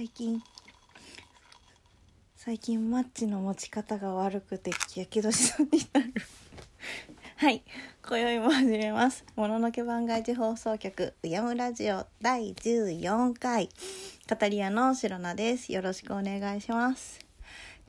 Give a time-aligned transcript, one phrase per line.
[0.00, 0.42] 最近。
[2.34, 6.14] 最近マッチの持ち方が悪くてやけどしそうになる。
[7.36, 7.62] はい。
[8.08, 9.26] 今宵も始めます。
[9.36, 13.68] もののけ番外地放送局うやむラジオ第14回。
[14.26, 15.70] カタリアのシロナです。
[15.70, 17.18] よろしくお願いします。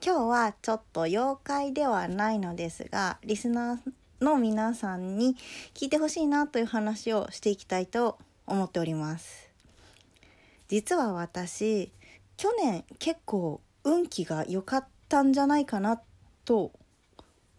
[0.04, 3.92] 今日はちょっと妖怪ではないのですがリスナー
[4.22, 5.34] の皆さんに
[5.72, 9.50] 聞いてほしいなという話をしていきたいと思っております。
[10.68, 11.90] 実は私
[12.42, 16.02] 去年結構運気が良かったんじゃないかな
[16.44, 16.72] と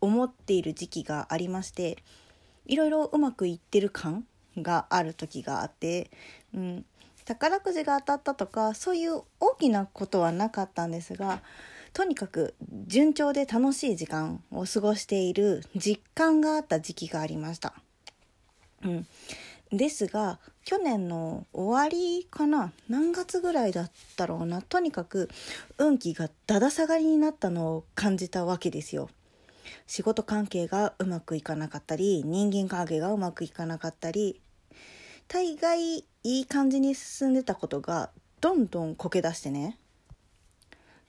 [0.01, 1.99] 思っている時期がありまして
[2.65, 4.25] いろいろうまくいってる感
[4.57, 6.11] がある時があって、
[6.53, 6.85] うん、
[7.23, 11.39] 宝くじが当たったとかそういう大きなことはなかったんですが
[11.93, 12.53] とにかく
[12.85, 17.73] 順調で楽しい時間を過ごしている実感があった時期がありました。
[18.84, 19.07] うん、
[19.74, 25.30] ですが去年の終わりかな何月ぐらいだったろうなとにかく
[25.80, 29.10] 運気がだだ下がりになったのを感じたわけですよ。
[29.88, 34.41] 仕事関係がうまくいかなかったり人間関係がうまくいかなかったり
[35.27, 39.77] 大概いい感じに進んでたことがどんどんこけ出してね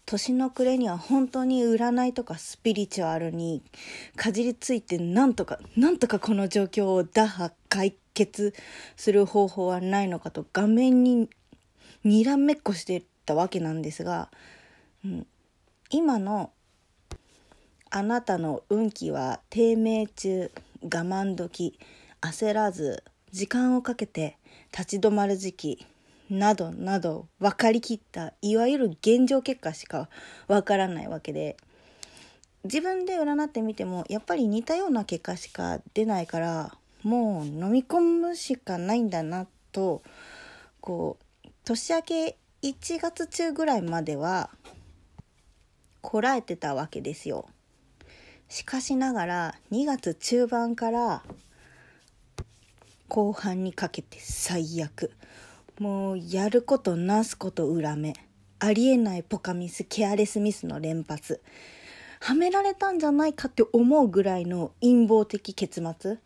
[0.06, 3.62] 年の暮れには本当に占いとかスピリチュアルに
[4.16, 8.55] かじりついてなんとかなんとかこの状況を打破解決
[8.97, 11.28] する方法はないのかと画面に
[12.05, 14.30] にらめっこしてたわけなんですが、
[15.05, 15.27] うん、
[15.91, 16.50] 今の
[17.91, 20.50] あなたの運気は低迷中
[20.82, 21.78] 我慢時
[22.20, 24.36] 焦らず時間をかけて
[24.70, 25.86] 立ち止まる時期。
[26.30, 30.08] などなど分かりきったいわゆる現状結果しか
[30.48, 31.56] 分からないわけで
[32.64, 36.72] 自分で占ってみてもやっぱり似たような結果しか出ないから
[37.03, 40.03] もう飲み込むしかないんだなと
[40.81, 44.49] こう年明け1月中ぐらいまでは
[46.00, 47.47] こらえてたわけですよ。
[48.49, 51.22] しかしながら2月中盤から
[53.09, 55.10] 後半にかけて最悪
[55.79, 58.15] もうやることなすこと裏目。
[58.61, 61.43] ありえないポカミスケアレスミスの連発。
[62.21, 66.19] はめられたんじゃないかって思うぐらいの陰謀的結末。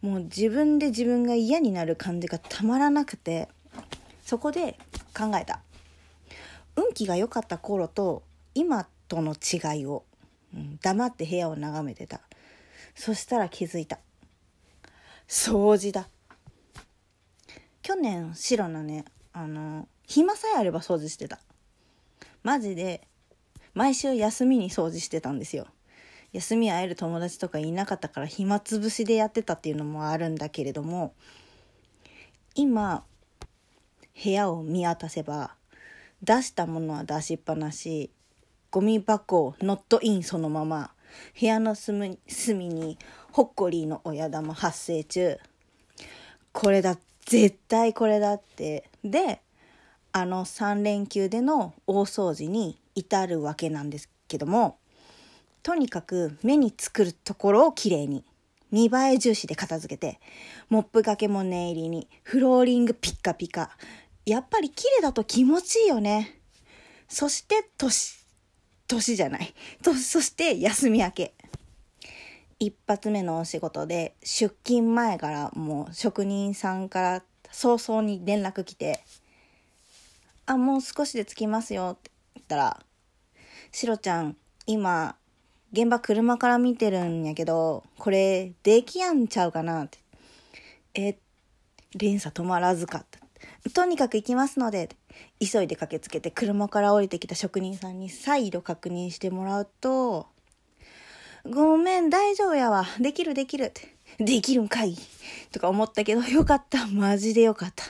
[0.00, 3.48] もう自分で自分が嫌になる感じがたまらなくて。
[4.22, 4.78] そこで
[5.16, 5.60] 考えた。
[6.76, 8.22] 運気が良かった頃と
[8.54, 10.04] 今との違いを、
[10.54, 12.20] うん、黙って部屋を眺めてた。
[12.94, 13.98] そしたら気づいた。
[15.28, 16.08] 掃除だ。
[17.88, 21.38] 去年白のねあの暇さえあれば掃除してた。
[22.42, 23.08] マジで
[23.72, 25.66] 毎週休みに掃除してたんですよ。
[26.34, 31.14] 休み会える友達とかいなかったから暇つぶしでやってたっていうのもあるんだけれども
[32.54, 33.04] 今
[34.22, 35.54] 部屋を見渡せば
[36.22, 38.10] 出したものは出しっぱなし
[38.70, 40.90] ゴミ箱ノットインそのまま
[41.40, 42.18] 部屋の隅
[42.68, 42.98] に
[43.32, 45.38] ホッコリーの親玉発生中。
[46.52, 48.88] これだ絶対これだって。
[49.04, 49.42] で
[50.12, 54.78] あの3連休での大掃除に至るわけなんですけども
[55.62, 58.24] とにかく目につくるところをきれいに
[58.70, 60.18] 見栄え重視で片付けて
[60.70, 63.70] モップがけも念入りにフローリングピッカピカ。
[64.24, 66.40] やっぱり綺麗だと気持ちいいよね。
[67.08, 68.18] そして年
[68.86, 69.54] 年じゃない。
[69.82, 71.34] とそして休み明け。
[72.58, 79.04] 一発目のお仕事で出勤前からもう職人さんから早々に連絡来て
[80.46, 82.82] 「あもう少しで着きますよ」って言ったら
[83.70, 84.36] 「シロちゃん
[84.66, 85.16] 今
[85.70, 89.84] 現場車から見てるんやけど、これ、できやんちゃうかな？
[89.84, 89.98] って。
[90.94, 91.18] え、
[91.94, 93.20] 連鎖止まらずかった。
[93.70, 94.88] とにかく行きますので、
[95.40, 100.28] 急いで駆けつけて車から降りてきた職人さんに再度確認してもらうと、
[101.44, 102.86] ごめん、大丈夫やわ。
[103.00, 103.94] できるできるって。
[104.18, 104.96] できるんかい
[105.52, 106.86] とか思ったけど、よかった。
[106.86, 107.84] マジでよかった。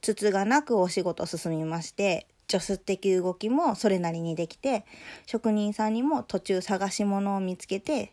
[0.00, 4.84] つつがなくお仕事進みまして、助手的動きもそれなりにできて、
[5.26, 8.12] 職人さんにも途中探し物を見つけて、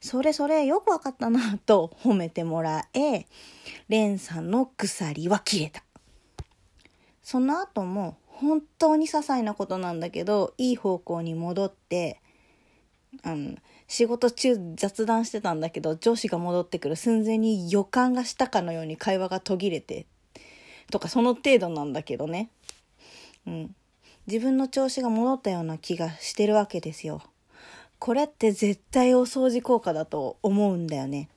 [0.00, 3.26] それそれよくわかったなと褒めてもらえ、
[3.88, 5.82] レンさんの鎖は切れた。
[7.22, 12.20] その後も本当に些細なことなんだけど、いい方向に戻って、
[13.22, 13.56] あの、
[13.86, 20.06] 仕事中雑談してたんだけど、上司が戻ってくる寸前に予感がしたかのように会話が途切れて、
[20.90, 22.50] とかその程度なんだけどね。
[23.46, 23.74] うん、
[24.26, 27.22] 自分の調子が戻ったような気がしてるわけですよ。
[27.98, 31.28] これって絶対お掃除効果だと思うんだよね。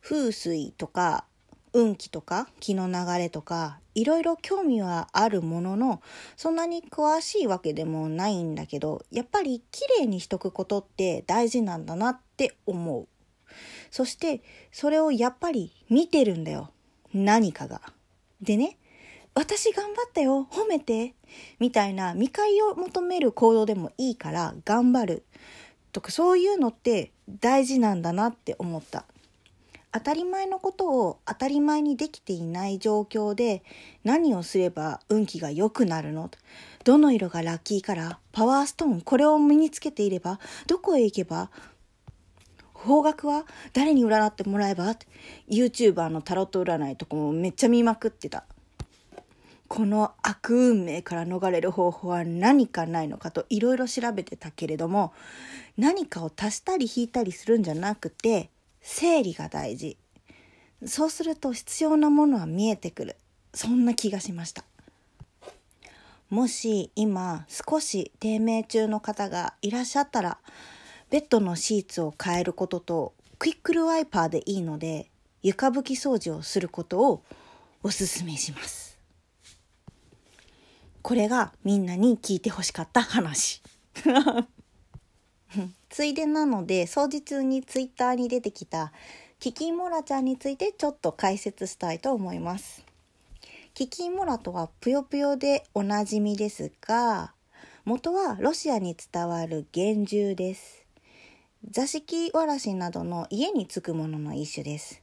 [0.00, 1.24] 風水とか
[1.78, 6.02] 運気とか気の流れとかいろいろ興味はあるものの
[6.36, 13.06] そんなに詳しいわけでもないんだけどやっぱり綺麗にしとくことって大事なんだなって思う。
[13.90, 14.42] そして
[14.72, 16.70] それをやっぱり見てるんだよ。
[17.14, 17.80] 何かが。
[18.40, 18.76] でね
[19.34, 21.14] 私頑張ったよ褒めて
[21.60, 25.24] みたいな見返りを求める行動でもいいから頑張る。
[25.92, 29.04] とかそういうのって大事なんだなって思った。
[29.90, 33.62] 当たり前のことを当たり前にできていない状況で
[34.04, 36.30] 何をすれば運気が良くなるの？
[36.84, 39.00] どの色がラッキーカラーパワーストーン？
[39.00, 40.38] これを身につけていれば？
[40.66, 41.50] どこへ行けば？
[42.74, 43.44] 方角は？
[43.72, 44.94] 誰に占ってもらえば
[45.48, 48.44] ?YouTuber のタロット占いとかもめっちゃ見まくってた。
[49.68, 55.12] この悪運命から逃れる方法は何かないのかといろいろ調べてたけれども
[55.76, 58.48] 何かを足したり引いたりするんじゃなくて
[58.80, 59.96] 整理が大事。
[60.86, 63.16] そうすると必要なものは見えてくる。
[63.54, 64.64] そんな気がしました。
[66.30, 70.38] もし今少し低迷中の方がいらっしゃったら
[71.10, 75.10] ベッドのシーツを変えることとクイックルワイパーでいいので
[75.42, 77.22] 床拭き掃除をすることを
[77.82, 78.98] おすすめします。
[81.00, 83.62] これがみんなに聞いてほしかった話。
[85.88, 88.92] ついでなので掃除中にツイッターに出てきた
[89.40, 92.84] キキモラちゃんについてちょっと解説したいと思います。
[93.74, 97.32] キキモラとはぷよぷよでおなじみですが
[97.84, 100.84] 元はロシアに伝わる幻獣です。
[101.70, 105.00] 座敷わらしなどの家につくものの一種です。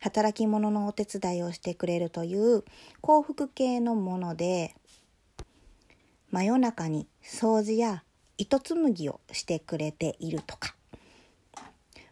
[0.00, 2.64] 働き者のお手伝いをしてくれるという
[3.00, 4.74] 幸福系のもので
[6.32, 8.02] 真夜中に掃除や
[8.38, 10.74] 糸紡ぎをしてくれているとか。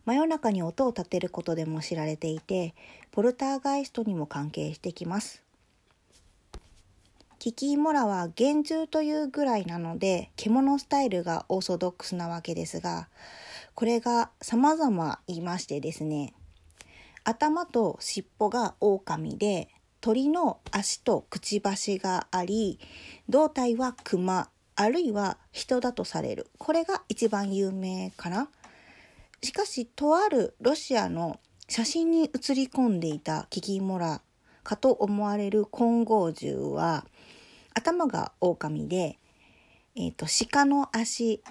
[0.04, 2.74] 真夜中に音を立てることでも知られていて
[3.12, 5.42] ポルターガイストにも関係してきます。
[7.40, 13.08] キキイモラは幻獣というぐらいなので獣スタイルがオーソドックスなわけですが
[13.74, 16.34] これが様々言いましてですね
[17.24, 19.70] 頭と尻尾が狼で
[20.02, 22.78] 鳥の足とくちばしがあり
[23.30, 26.46] 胴体は熊あるいは人だとされる。
[26.56, 28.48] これが一番有名かな。
[29.42, 31.38] しかしとあるロシアの
[31.68, 34.22] 写真に写り込んでいたキキモラ
[34.62, 37.04] かと思われる金剛獣は
[37.74, 39.18] 頭が狼で、
[39.96, 41.42] えーと、と鹿の足。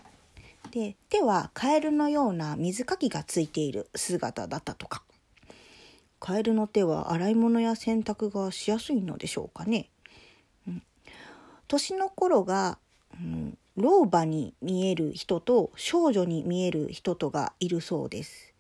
[0.72, 5.04] で手はカエルのような水かきがついている姿だったとか。
[6.20, 9.92] カエルの手は洗い物や洗濯がしやすいのでしょうかね、
[10.68, 10.84] うん、
[11.68, 12.80] 年の頃が、
[13.76, 18.54] 老婆に見える人と少女に見える人とがいるそうです。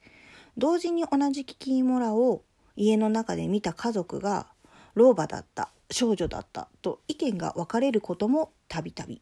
[0.57, 2.43] 同時に同じキキイモラを
[2.75, 4.47] 家の中で見た家族が
[4.95, 9.21] 老婆だった少女だったと意見が分かれることもたびたび。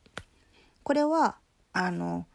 [0.84, 1.38] これは
[1.74, 2.28] あの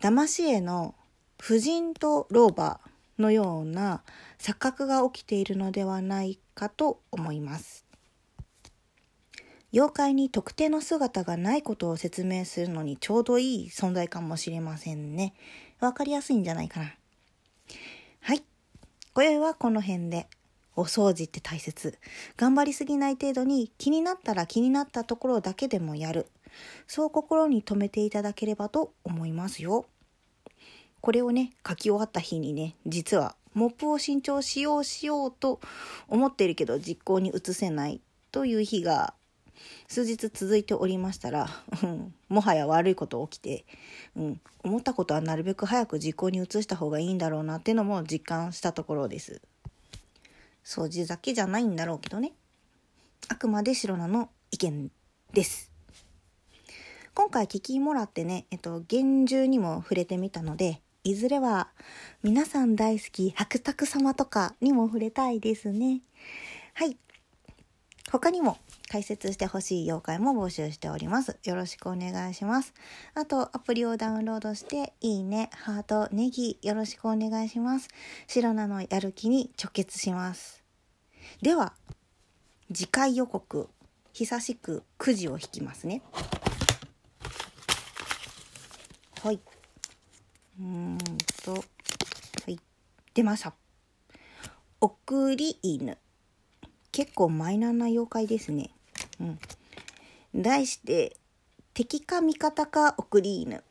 [0.00, 0.94] 騙し絵の
[1.38, 2.80] 婦人と老婆
[3.18, 4.02] のような
[4.38, 7.85] 錯覚が起きているのではないかと思います。
[9.72, 15.34] 妖怪に特定の姿がないことを説明するのにちょうどいい存在かもしれませんね。
[15.80, 16.94] わかりやすいんじゃないかな。
[18.20, 18.42] はい。
[19.14, 20.26] 今宵はこの辺で。
[20.78, 21.98] お掃除って大切。
[22.36, 26.26] 頑張りすぎない程度に気になったら気になったところだけでもやる。
[26.86, 29.86] そう心に留めていただければと思いますよ。
[31.00, 35.60] これをね、書き終わった日にね、実はモップを新調しようしようと
[36.08, 39.14] 思ってるけど実行に移せないという日が
[39.88, 41.48] 数日続いておりましたら、
[41.82, 43.64] うん、もはや悪いこと起きて、
[44.16, 49.40] うん、思ったことはなるべく早く実行に移した方がいいんだろうなっていうのも実感したところです。
[50.64, 52.32] 掃除だけじゃないんだろうけどね。
[53.28, 54.90] あくまで白菜の意見
[55.32, 55.70] です。
[57.14, 61.68] 今回聞きもらってね、えっと、厳重にも触れてみたので、いずれは
[62.22, 66.02] 皆さん大好き白沢様とかにも触れたいですね。
[66.74, 66.98] はい。
[68.10, 68.56] 他にも
[68.88, 71.36] 解説してほしい妖怪も募集しております。
[71.42, 72.72] よろしくお願いします。
[73.14, 77.88] あと、アプリをダウンロードして、いいね、ハート、ネギ、よろしくお願いします。
[78.28, 80.62] 白菜のやる気に直結します。
[81.42, 81.74] では、
[82.72, 83.68] 次回予告、
[84.12, 86.02] 久しくくじを引きますね。
[89.22, 89.40] はい。
[90.60, 90.98] うーん
[91.44, 91.60] と、は
[92.46, 92.60] い。
[93.14, 93.52] 出ました。
[94.80, 95.98] 送り犬。
[96.96, 98.70] 結構マイナーな妖怪ですね。
[99.20, 99.38] うん。
[100.34, 101.14] 題して、
[101.74, 103.62] 敵か味方か送り犬。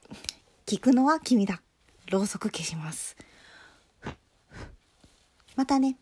[0.67, 1.59] 聞くのは君だ。
[2.11, 3.17] ろうそく消します。
[5.55, 5.97] またね。